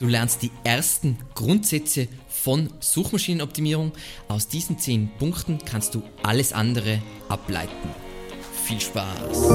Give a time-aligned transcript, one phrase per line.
[0.00, 3.90] Du lernst die ersten Grundsätze von Suchmaschinenoptimierung.
[4.28, 7.90] Aus diesen 10 Punkten kannst du alles andere ableiten.
[8.64, 9.48] Viel Spaß!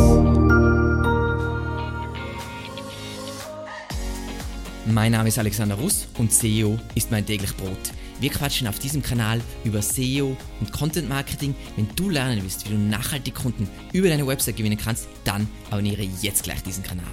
[4.86, 7.94] Mein Name ist Alexander Russ und SEO ist mein täglich Brot.
[8.20, 11.56] Wir quatschen auf diesem Kanal über SEO und Content Marketing.
[11.78, 16.06] Wenn du lernen willst, wie du nachhaltig Kunden über deine Website gewinnen kannst, dann abonniere
[16.22, 17.06] jetzt gleich diesen Kanal.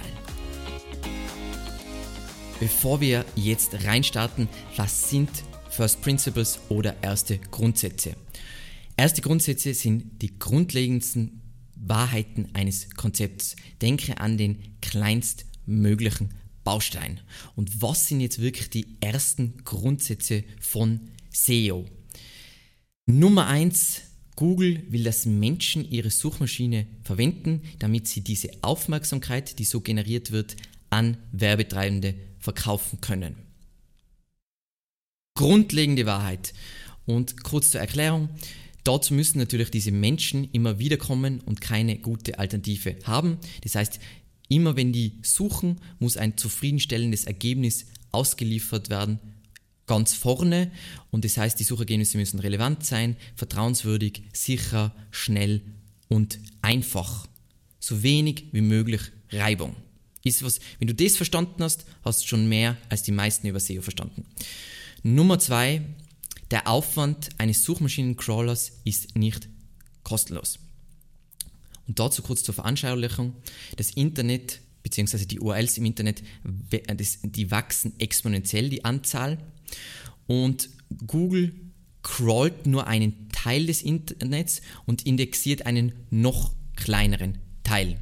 [2.61, 5.31] Bevor wir jetzt reinstarten, was sind
[5.71, 8.15] First Principles oder erste Grundsätze?
[8.95, 11.41] Erste Grundsätze sind die grundlegendsten
[11.75, 13.55] Wahrheiten eines Konzepts.
[13.81, 17.21] Denke an den kleinstmöglichen Baustein.
[17.55, 20.99] Und was sind jetzt wirklich die ersten Grundsätze von
[21.31, 21.85] SEO?
[23.07, 24.01] Nummer eins:
[24.35, 30.57] Google will, dass Menschen ihre Suchmaschine verwenden, damit sie diese Aufmerksamkeit, die so generiert wird,
[30.91, 33.35] an Werbetreibende verkaufen können.
[35.35, 36.53] Grundlegende Wahrheit.
[37.05, 38.29] Und kurz zur Erklärung.
[38.83, 43.37] Dazu müssen natürlich diese Menschen immer wieder kommen und keine gute Alternative haben.
[43.61, 43.99] Das heißt,
[44.49, 49.19] immer wenn die suchen, muss ein zufriedenstellendes Ergebnis ausgeliefert werden,
[49.87, 50.71] ganz vorne.
[51.11, 55.61] Und das heißt, die Suchergebnisse müssen relevant sein, vertrauenswürdig, sicher, schnell
[56.07, 57.27] und einfach.
[57.79, 59.75] So wenig wie möglich Reibung.
[60.23, 63.59] Ist was, wenn du das verstanden hast, hast du schon mehr als die meisten über
[63.59, 64.25] SEO verstanden.
[65.03, 65.81] Nummer zwei,
[66.51, 69.47] der Aufwand eines Suchmaschinencrawlers ist nicht
[70.03, 70.59] kostenlos.
[71.87, 73.33] Und dazu kurz zur Veranschaulichung.
[73.77, 75.25] Das Internet bzw.
[75.25, 79.37] die URLs im Internet, die wachsen exponentiell, die Anzahl.
[80.27, 80.69] Und
[81.07, 81.53] Google
[82.03, 88.01] crawlt nur einen Teil des Internets und indexiert einen noch kleineren Teil.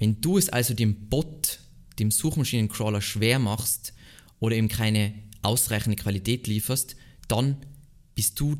[0.00, 1.60] Wenn du es also dem Bot,
[1.98, 3.92] dem Suchmaschinencrawler schwer machst
[4.40, 6.96] oder ihm keine ausreichende Qualität lieferst,
[7.28, 7.58] dann
[8.14, 8.56] bist du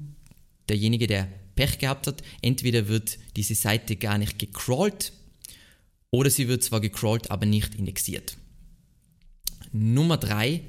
[0.68, 2.22] derjenige, der Pech gehabt hat.
[2.42, 5.14] Entweder wird diese Seite gar nicht gecrawlt
[6.10, 8.36] oder sie wird zwar gecrawlt, aber nicht indexiert.
[9.72, 10.60] Nummer drei: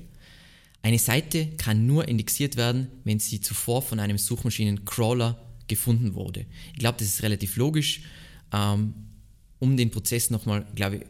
[0.84, 6.46] Eine Seite kann nur indexiert werden, wenn sie zuvor von einem Suchmaschinencrawler gefunden wurde.
[6.72, 8.03] Ich glaube, das ist relativ logisch.
[8.53, 8.94] Ähm,
[9.61, 11.03] um den Prozess nochmal, glaube ich,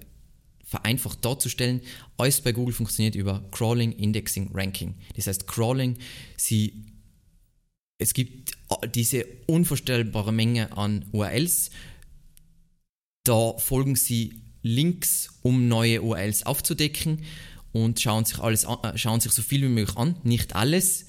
[0.65, 1.81] vereinfacht darzustellen,
[2.17, 4.95] alles bei Google funktioniert über Crawling, Indexing, Ranking.
[5.15, 5.97] Das heißt, Crawling,
[6.37, 6.85] sie,
[7.97, 8.51] es gibt
[8.93, 11.71] diese unvorstellbare Menge an URLs,
[13.23, 17.23] da folgen sie Links, um neue URLs aufzudecken
[17.71, 21.05] und schauen sich, alles an, äh, schauen sich so viel wie möglich an, nicht alles.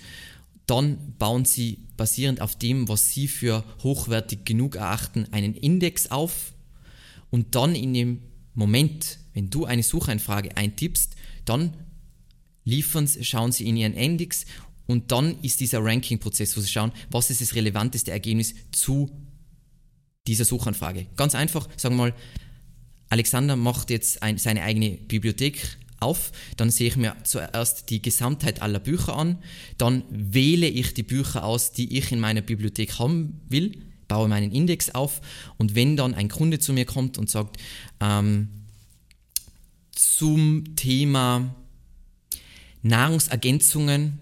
[0.67, 6.53] Dann bauen sie basierend auf dem, was sie für hochwertig genug erachten, einen Index auf
[7.33, 8.23] und dann in dem
[8.55, 11.17] Moment, wenn du eine Sucheinfrage eintippst,
[11.47, 11.75] dann
[12.65, 14.45] liefern, schauen sie in ihren Index
[14.87, 19.11] und dann ist dieser Ranking-Prozess, wo sie schauen, was ist das relevanteste Ergebnis zu
[20.27, 21.07] dieser Suchanfrage.
[21.17, 22.15] Ganz einfach, sagen wir mal,
[23.09, 28.61] Alexander macht jetzt ein, seine eigene Bibliothek auf, dann sehe ich mir zuerst die Gesamtheit
[28.61, 29.39] aller Bücher an,
[29.79, 34.53] dann wähle ich die Bücher aus, die ich in meiner Bibliothek haben will baue meinen
[34.53, 35.21] Index auf
[35.59, 37.57] und wenn dann ein Kunde zu mir kommt und sagt,
[38.01, 38.49] ähm,
[39.93, 41.55] zum Thema
[42.83, 44.19] Nahrungsergänzungen,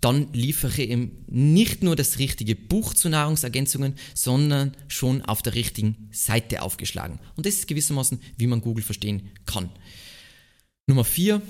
[0.00, 5.54] dann liefere ich ihm nicht nur das richtige Buch zu Nahrungsergänzungen, sondern schon auf der
[5.54, 7.20] richtigen Seite aufgeschlagen.
[7.36, 9.70] Und das ist gewissermaßen, wie man Google verstehen kann.
[10.88, 11.40] Nummer vier,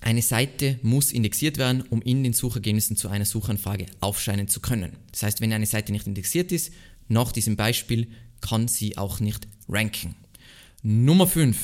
[0.00, 4.92] eine Seite muss indexiert werden, um in den Suchergebnissen zu einer Suchanfrage aufscheinen zu können.
[5.12, 6.72] Das heißt, wenn eine Seite nicht indexiert ist,
[7.08, 8.08] nach diesem Beispiel
[8.40, 10.14] kann sie auch nicht ranken.
[10.82, 11.56] Nummer 5.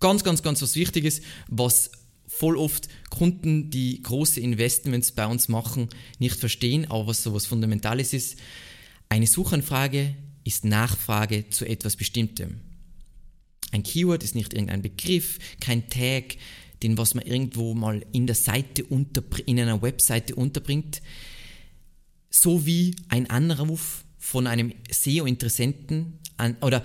[0.00, 1.90] Ganz, ganz, ganz was Wichtiges, was
[2.26, 7.46] voll oft Kunden, die große Investments bei uns machen, nicht verstehen, aber was so was
[7.46, 8.38] Fundamentales ist.
[9.08, 10.14] Eine Suchanfrage
[10.44, 12.60] ist Nachfrage zu etwas Bestimmtem.
[13.72, 16.36] Ein Keyword ist nicht irgendein Begriff, kein Tag,
[16.82, 21.02] den was man irgendwo mal in der Seite unter, in einer Webseite unterbringt,
[22.30, 26.18] so wie ein Anruf von einem SEO-Interessenten
[26.60, 26.84] oder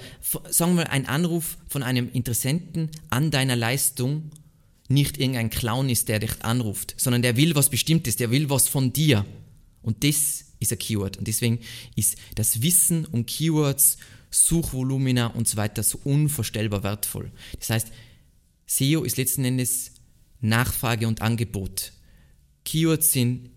[0.50, 4.31] sagen wir mal ein Anruf von einem Interessenten an deiner Leistung
[4.88, 8.68] nicht irgendein Clown ist, der dich anruft, sondern der will was Bestimmtes, der will was
[8.68, 9.25] von dir.
[9.81, 11.18] Und das ist ein Keyword.
[11.18, 11.60] Und deswegen
[11.95, 13.98] ist das Wissen um Keywords,
[14.30, 17.31] Suchvolumina und so weiter so unvorstellbar wertvoll.
[17.60, 17.88] Das heißt,
[18.71, 19.91] SEO ist letzten Endes
[20.39, 21.91] Nachfrage und Angebot.
[22.63, 23.50] Keywords sind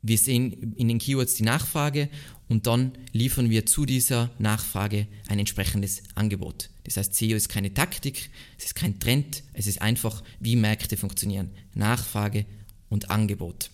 [0.00, 2.08] wir sehen in den Keywords die Nachfrage
[2.48, 6.70] und dann liefern wir zu dieser Nachfrage ein entsprechendes Angebot.
[6.84, 10.96] Das heißt, SEO ist keine Taktik, es ist kein Trend, es ist einfach, wie Märkte
[10.96, 11.50] funktionieren.
[11.74, 12.46] Nachfrage
[12.88, 13.70] und Angebot.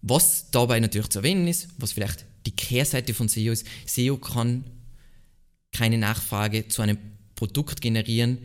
[0.00, 4.64] Was dabei natürlich zu erwähnen ist, was vielleicht die Kehrseite von SEO ist, SEO kann
[5.72, 6.98] keine Nachfrage zu einem
[7.34, 8.38] Produkt generieren,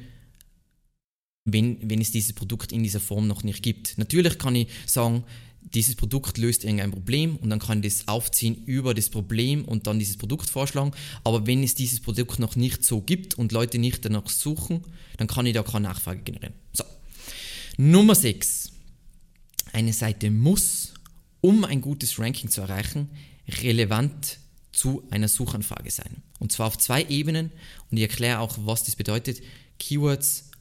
[1.45, 3.97] wenn, wenn es dieses Produkt in dieser Form noch nicht gibt.
[3.97, 5.23] Natürlich kann ich sagen,
[5.61, 9.87] dieses Produkt löst irgendein Problem und dann kann ich das aufziehen über das Problem und
[9.87, 10.91] dann dieses Produkt vorschlagen.
[11.23, 14.83] Aber wenn es dieses Produkt noch nicht so gibt und Leute nicht danach suchen,
[15.17, 16.53] dann kann ich da keine Nachfrage generieren.
[16.73, 16.83] So.
[17.77, 18.71] Nummer 6.
[19.73, 20.93] Eine Seite muss,
[21.41, 23.09] um ein gutes Ranking zu erreichen,
[23.61, 24.39] relevant
[24.71, 26.23] zu einer Suchanfrage sein.
[26.39, 27.51] Und zwar auf zwei Ebenen
[27.91, 29.41] und ich erkläre auch, was das bedeutet.
[29.77, 30.51] Keywords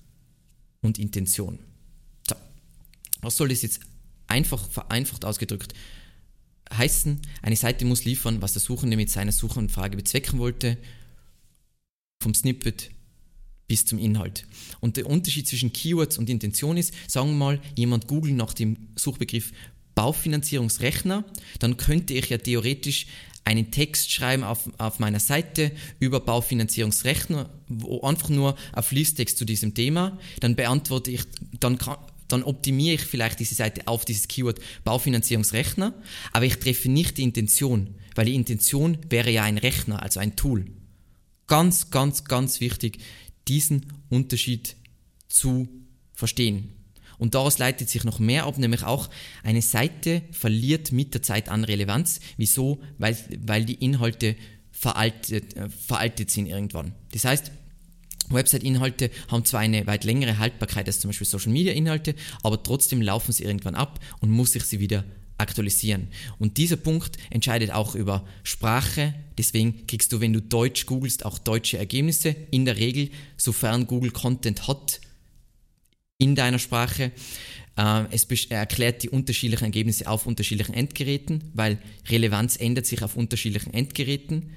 [0.85, 1.59] und Intention.
[2.29, 2.37] So.
[3.23, 3.81] Was soll das jetzt
[4.27, 5.75] einfach vereinfacht ausgedrückt
[6.73, 7.21] heißen?
[7.43, 10.79] Eine Seite muss liefern, was der Suchende mit seiner Suchanfrage bezwecken wollte,
[12.23, 12.91] vom Snippet
[13.67, 14.47] bis zum Inhalt.
[14.81, 18.77] Und der Unterschied zwischen Keywords und Intention ist, sagen wir mal, jemand googelt nach dem
[18.95, 19.53] Suchbegriff
[19.95, 21.25] Baufinanzierungsrechner,
[21.61, 23.07] dann könnte ich ja theoretisch
[23.44, 29.44] einen Text schreiben auf, auf meiner Seite über Baufinanzierungsrechner, wo einfach nur ein Fließtext zu
[29.44, 31.25] diesem Thema, dann beantworte ich,
[31.61, 31.99] dann kann,
[32.29, 35.94] dann optimiere ich vielleicht diese Seite auf dieses Keyword Baufinanzierungsrechner,
[36.32, 40.37] aber ich treffe nicht die Intention, weil die Intention wäre ja ein Rechner, also ein
[40.37, 40.67] Tool.
[41.47, 42.99] Ganz, ganz, ganz wichtig,
[43.47, 44.76] diesen Unterschied
[45.29, 45.69] zu
[46.14, 46.73] verstehen.
[47.25, 49.09] Und daraus leitet sich noch mehr ab, nämlich auch
[49.43, 52.21] eine Seite verliert mit der Zeit an Relevanz.
[52.37, 52.82] Wieso?
[52.99, 53.17] Weil,
[53.47, 54.37] weil die Inhalte
[54.71, 56.93] veraltet, äh, veraltet sind irgendwann.
[57.12, 57.50] Das heißt,
[58.29, 63.44] Website-Inhalte haben zwar eine weit längere Haltbarkeit als zum Beispiel Social-Media-Inhalte, aber trotzdem laufen sie
[63.44, 65.03] irgendwann ab und muss ich sie wieder
[65.38, 66.09] aktualisieren.
[66.38, 69.15] Und dieser Punkt entscheidet auch über Sprache.
[69.38, 72.37] Deswegen kriegst du, wenn du Deutsch googelst, auch deutsche Ergebnisse.
[72.50, 75.00] In der Regel, sofern Google Content hat,
[76.19, 77.12] in deiner Sprache.
[77.76, 81.78] Äh, es erklärt die unterschiedlichen Ergebnisse auf unterschiedlichen Endgeräten, weil
[82.08, 84.50] Relevanz ändert sich auf unterschiedlichen Endgeräten.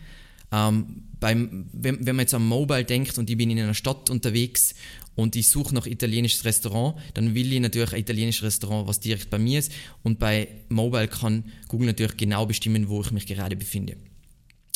[0.51, 4.09] Ähm, beim, wenn, wenn man jetzt am Mobile denkt und ich bin in einer Stadt
[4.09, 4.75] unterwegs
[5.15, 9.29] und ich suche nach italienisches Restaurant, dann will ich natürlich ein italienisches Restaurant, was direkt
[9.29, 9.71] bei mir ist.
[10.03, 13.97] Und bei Mobile kann Google natürlich genau bestimmen, wo ich mich gerade befinde.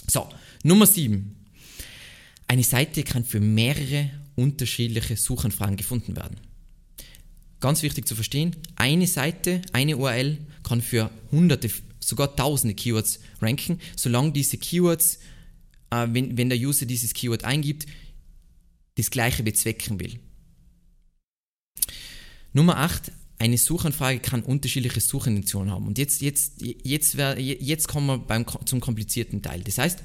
[0.08, 0.28] So,
[0.64, 1.36] Nummer 7.
[2.48, 6.38] Eine Seite kann für mehrere unterschiedliche Suchanfragen gefunden werden.
[7.62, 11.70] Ganz wichtig zu verstehen, eine Seite, eine URL kann für hunderte,
[12.00, 15.20] sogar tausende Keywords ranken, solange diese Keywords,
[15.92, 17.86] äh, wenn, wenn der User dieses Keyword eingibt,
[18.96, 20.20] das gleiche bezwecken will.
[22.52, 25.88] Nummer 8, eine Suchanfrage kann unterschiedliche Suchintentionen haben.
[25.88, 29.62] Und jetzt, jetzt, jetzt, jetzt kommen wir beim, zum komplizierten Teil.
[29.62, 30.00] Das heißt,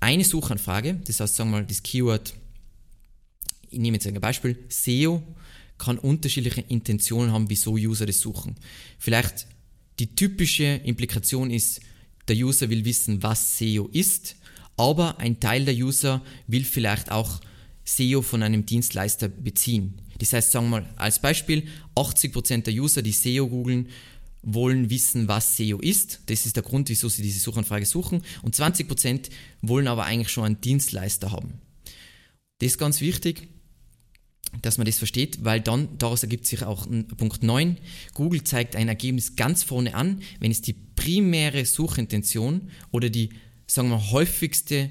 [0.00, 2.34] eine Suchanfrage, das heißt, sagen wir mal, das Keyword,
[3.70, 5.22] ich nehme jetzt ein Beispiel, SEO,
[5.78, 8.56] kann unterschiedliche Intentionen haben, wieso User das suchen.
[8.98, 9.46] Vielleicht
[9.98, 11.80] die typische Implikation ist,
[12.28, 14.36] der User will wissen, was SEO ist,
[14.76, 17.40] aber ein Teil der User will vielleicht auch
[17.84, 20.00] SEO von einem Dienstleister beziehen.
[20.18, 23.88] Das heißt, sagen wir mal als Beispiel, 80% der User, die SEO googeln,
[24.42, 26.20] wollen wissen, was SEO ist.
[26.26, 28.22] Das ist der Grund, wieso sie diese Suchanfrage suchen.
[28.42, 29.28] Und 20%
[29.62, 31.54] wollen aber eigentlich schon einen Dienstleister haben.
[32.58, 33.48] Das ist ganz wichtig
[34.62, 37.78] dass man das versteht, weil dann daraus ergibt sich auch Punkt 9.
[38.14, 43.30] Google zeigt ein Ergebnis ganz vorne an, wenn es die primäre Suchintention oder die,
[43.66, 44.90] sagen wir, häufigste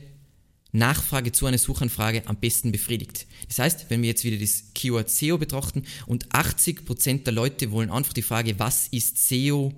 [0.71, 3.27] Nachfrage zu einer Suchanfrage am besten befriedigt.
[3.47, 7.89] Das heißt, wenn wir jetzt wieder das Keyword SEO betrachten und 80% der Leute wollen
[7.89, 9.73] einfach die Frage, was ist SEO,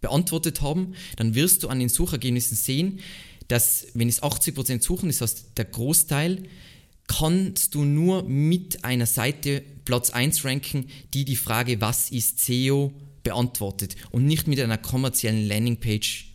[0.00, 3.00] beantwortet haben, dann wirst du an den Suchergebnissen sehen,
[3.48, 6.44] dass wenn es 80% suchen, das heißt der Großteil,
[7.08, 12.92] kannst du nur mit einer Seite Platz 1 ranken, die die Frage, was ist SEO,
[13.24, 16.32] beantwortet und nicht mit einer kommerziellen Landingpage,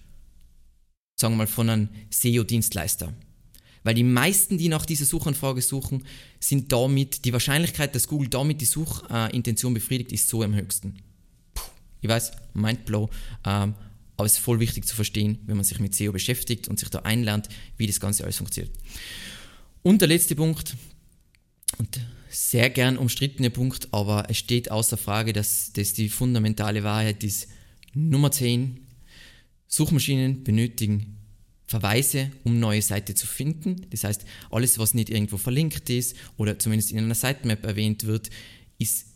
[1.15, 3.13] sagen wir mal, von einem SEO-Dienstleister.
[3.83, 6.05] Weil die meisten, die nach dieser Suchanfrage suchen,
[6.39, 10.97] sind damit, die Wahrscheinlichkeit, dass Google damit die Suchintention befriedigt, ist so am höchsten.
[11.53, 11.63] Puh,
[12.01, 13.09] ich weiß, Mindblow,
[13.45, 13.75] ähm,
[14.15, 16.89] aber es ist voll wichtig zu verstehen, wenn man sich mit SEO beschäftigt und sich
[16.89, 18.73] da einlernt, wie das Ganze alles funktioniert.
[19.83, 20.77] Und der letzte Punkt,
[21.77, 21.99] und
[22.29, 27.49] sehr gern umstrittene Punkt, aber es steht außer Frage, dass das die fundamentale Wahrheit ist.
[27.93, 28.79] Nummer 10.
[29.67, 31.17] Suchmaschinen benötigen
[31.65, 33.87] Verweise, um neue Seite zu finden.
[33.89, 38.29] Das heißt, alles, was nicht irgendwo verlinkt ist oder zumindest in einer Sitemap erwähnt wird,
[38.77, 39.07] ist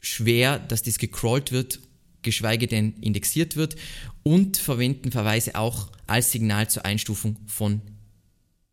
[0.00, 1.80] schwer, dass das gecrawlt wird,
[2.22, 3.76] geschweige denn indexiert wird
[4.22, 7.82] und verwenden Verweise auch als Signal zur Einstufung von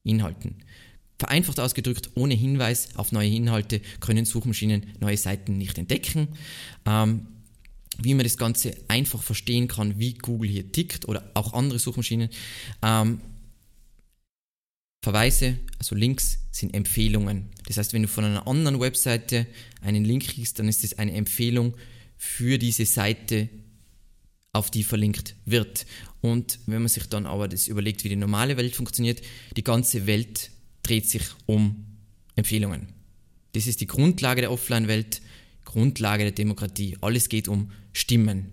[0.04, 0.64] Inhalten.
[1.18, 6.28] Vereinfacht ausgedrückt, ohne Hinweis auf neue Inhalte können Suchmaschinen neue Seiten nicht entdecken.
[6.86, 7.28] Ähm,
[7.98, 12.30] wie man das Ganze einfach verstehen kann, wie Google hier tickt oder auch andere Suchmaschinen.
[12.82, 13.22] Ähm,
[15.02, 17.50] Verweise, also Links, sind Empfehlungen.
[17.68, 19.46] Das heißt, wenn du von einer anderen Webseite
[19.82, 21.76] einen Link kriegst, dann ist es eine Empfehlung
[22.18, 23.50] für diese Seite,
[24.52, 25.86] auf die verlinkt wird.
[26.22, 29.22] Und wenn man sich dann aber das überlegt, wie die normale Welt funktioniert,
[29.56, 30.50] die ganze Welt
[30.86, 31.86] dreht sich um
[32.36, 32.88] Empfehlungen.
[33.54, 35.22] Das ist die Grundlage der Offline-Welt,
[35.64, 36.98] Grundlage der Demokratie.
[37.02, 38.52] Alles geht um Stimmen.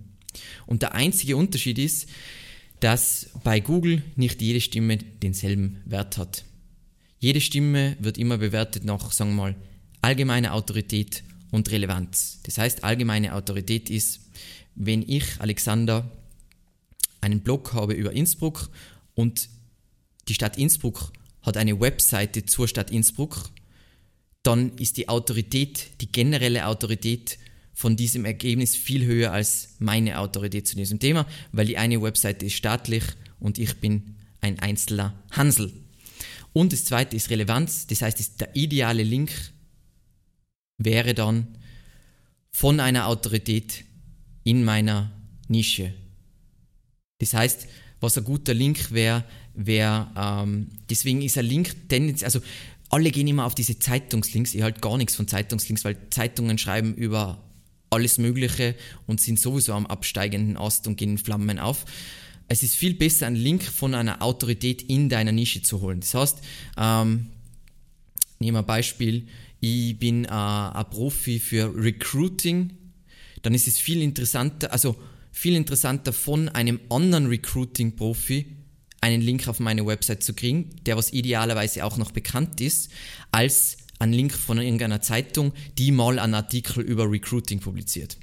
[0.66, 2.08] Und der einzige Unterschied ist,
[2.80, 6.44] dass bei Google nicht jede Stimme denselben Wert hat.
[7.20, 9.56] Jede Stimme wird immer bewertet nach, sagen wir mal,
[10.00, 12.40] allgemeiner Autorität und Relevanz.
[12.44, 14.20] Das heißt, allgemeine Autorität ist,
[14.74, 16.10] wenn ich, Alexander,
[17.20, 18.70] einen Blog habe über Innsbruck
[19.14, 19.48] und
[20.28, 21.12] die Stadt Innsbruck
[21.42, 23.50] hat eine Webseite zur Stadt Innsbruck,
[24.42, 27.38] dann ist die Autorität, die generelle Autorität
[27.72, 32.46] von diesem Ergebnis viel höher als meine Autorität zu diesem Thema, weil die eine Webseite
[32.46, 33.04] ist staatlich
[33.40, 35.72] und ich bin ein einzelner Hansel.
[36.52, 39.32] Und das zweite ist Relevanz, das heißt, der ideale Link
[40.78, 41.58] wäre dann
[42.50, 43.84] von einer Autorität
[44.44, 45.10] in meiner
[45.48, 45.94] Nische.
[47.18, 47.66] Das heißt,
[48.02, 52.40] was ein guter Link wäre, wäre, ähm, deswegen ist ein Link tendenziell, also
[52.90, 56.94] alle gehen immer auf diese Zeitungslinks, ich halte gar nichts von Zeitungslinks, weil Zeitungen schreiben
[56.94, 57.42] über
[57.90, 58.74] alles Mögliche
[59.06, 61.84] und sind sowieso am absteigenden Ast und gehen in Flammen auf.
[62.48, 66.00] Es ist viel besser, einen Link von einer Autorität in deiner Nische zu holen.
[66.00, 66.38] Das heißt,
[66.76, 67.28] ähm,
[68.40, 69.26] nehmen wir ein Beispiel,
[69.60, 72.72] ich bin äh, ein Profi für Recruiting,
[73.42, 74.96] dann ist es viel interessanter, also
[75.32, 78.56] viel interessanter von einem anderen Recruiting-Profi
[79.00, 82.92] einen Link auf meine Website zu kriegen, der was idealerweise auch noch bekannt ist,
[83.32, 88.18] als ein Link von irgendeiner Zeitung, die mal einen Artikel über Recruiting publiziert.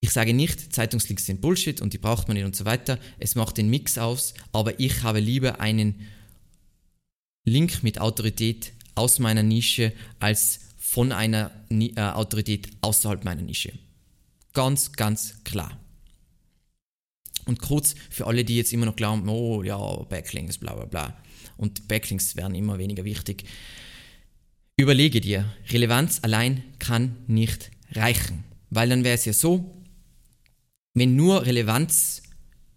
[0.00, 2.98] Ich sage nicht, Zeitungslinks sind Bullshit und die braucht man nicht und so weiter.
[3.18, 6.06] Es macht den Mix aus, aber ich habe lieber einen
[7.44, 13.72] Link mit Autorität aus meiner Nische als von einer äh, Autorität außerhalb meiner Nische.
[14.58, 15.78] Ganz, ganz klar.
[17.46, 21.16] Und kurz für alle, die jetzt immer noch glauben, oh ja, Backlinks, bla bla bla.
[21.56, 23.44] Und Backlinks werden immer weniger wichtig.
[24.76, 28.42] Überlege dir, Relevanz allein kann nicht reichen.
[28.68, 29.80] Weil dann wäre es ja so,
[30.92, 32.24] wenn nur Relevanz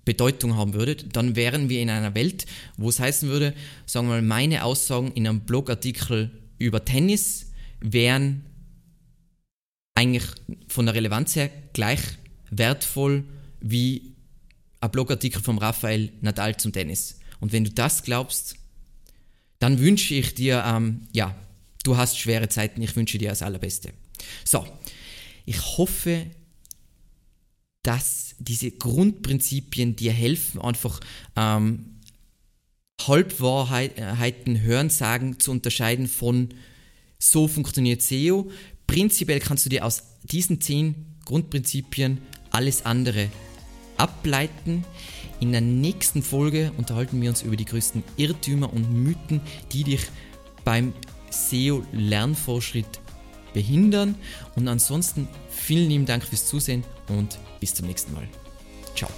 [0.05, 2.45] Bedeutung haben würde, dann wären wir in einer Welt,
[2.77, 3.55] wo es heißen würde,
[3.87, 8.45] sagen wir mal, meine Aussagen in einem Blogartikel über Tennis wären
[10.01, 10.27] eigentlich
[10.67, 12.01] von der Relevanz her gleich
[12.49, 13.23] wertvoll
[13.59, 14.15] wie
[14.79, 17.19] ein Blogartikel vom Raphael Nadal zum Tennis.
[17.39, 18.55] Und wenn du das glaubst,
[19.59, 21.35] dann wünsche ich dir, ähm, ja,
[21.83, 23.93] du hast schwere Zeiten, ich wünsche dir das Allerbeste.
[24.43, 24.65] So,
[25.45, 26.25] ich hoffe,
[27.83, 30.99] dass diese Grundprinzipien dir helfen, einfach
[31.35, 31.99] ähm,
[33.05, 36.49] Halbwahrheiten, Hörensagen zu unterscheiden von
[37.19, 38.51] so funktioniert SEO.
[38.91, 42.17] Prinzipiell kannst du dir aus diesen zehn Grundprinzipien
[42.49, 43.29] alles andere
[43.95, 44.83] ableiten.
[45.39, 49.39] In der nächsten Folge unterhalten wir uns über die größten Irrtümer und Mythen,
[49.71, 50.01] die dich
[50.65, 50.93] beim
[51.29, 52.99] SEO-Lernvorschritt
[53.53, 54.15] behindern.
[54.57, 58.27] Und ansonsten vielen lieben Dank fürs Zusehen und bis zum nächsten Mal.
[58.93, 59.09] Ciao.